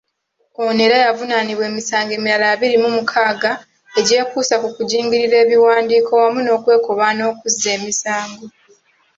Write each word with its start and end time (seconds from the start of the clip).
Ono 0.63 0.79
era 0.87 0.97
yavunaanibwa 1.05 1.63
emisango 1.71 2.11
emirala 2.17 2.45
abiri 2.53 2.75
mu 2.83 2.89
mukaaga 2.95 3.51
egyekuusa 3.99 4.55
ku 4.63 4.67
kujingirira 4.75 5.35
ebiwandiiko 5.43 6.11
wamu 6.21 6.39
n'okwekobaana 6.43 7.21
okuzza 7.31 7.67
emisango. 7.77 8.45